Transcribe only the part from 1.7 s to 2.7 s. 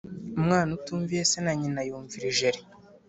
yumvira ijeri.